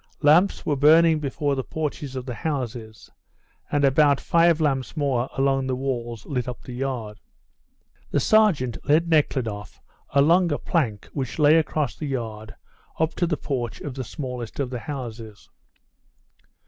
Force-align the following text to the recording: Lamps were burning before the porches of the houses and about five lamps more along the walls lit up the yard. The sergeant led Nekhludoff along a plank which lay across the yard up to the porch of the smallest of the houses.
Lamps 0.23 0.65
were 0.65 0.75
burning 0.75 1.19
before 1.19 1.53
the 1.53 1.63
porches 1.63 2.15
of 2.15 2.25
the 2.25 2.33
houses 2.33 3.11
and 3.71 3.85
about 3.85 4.19
five 4.19 4.59
lamps 4.59 4.97
more 4.97 5.29
along 5.37 5.67
the 5.67 5.75
walls 5.75 6.25
lit 6.25 6.47
up 6.47 6.63
the 6.63 6.73
yard. 6.73 7.19
The 8.09 8.19
sergeant 8.19 8.79
led 8.89 9.07
Nekhludoff 9.07 9.79
along 10.09 10.51
a 10.51 10.57
plank 10.57 11.05
which 11.13 11.37
lay 11.37 11.55
across 11.55 11.95
the 11.95 12.07
yard 12.07 12.55
up 12.99 13.13
to 13.13 13.27
the 13.27 13.37
porch 13.37 13.79
of 13.79 13.93
the 13.93 14.03
smallest 14.03 14.59
of 14.59 14.71
the 14.71 14.79
houses. 14.79 15.51